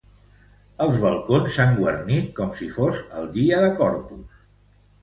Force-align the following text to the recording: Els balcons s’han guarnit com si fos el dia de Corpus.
Els 0.85 0.95
balcons 1.03 1.51
s’han 1.57 1.77
guarnit 1.81 2.33
com 2.41 2.51
si 2.63 2.71
fos 2.79 3.07
el 3.21 3.31
dia 3.41 3.65
de 3.67 3.73
Corpus. 3.85 4.43